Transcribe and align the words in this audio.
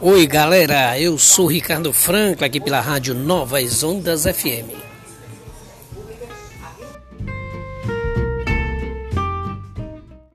Oi 0.00 0.26
galera, 0.26 0.98
eu 0.98 1.16
sou 1.16 1.46
Ricardo 1.46 1.92
Franco 1.92 2.44
aqui 2.44 2.60
pela 2.60 2.80
Rádio 2.80 3.14
Novas 3.14 3.84
Ondas 3.84 4.24
FM. 4.24 4.93